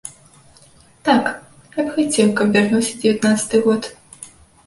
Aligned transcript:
Так, 1.09 1.27
я 1.79 1.85
б 1.89 1.93
хацеў, 1.97 2.31
каб 2.39 2.47
вярнуўся 2.57 2.93
дзевятнаццаты 3.03 3.57
год. 3.67 3.83